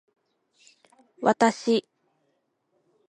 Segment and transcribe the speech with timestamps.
[1.21, 1.85] わたし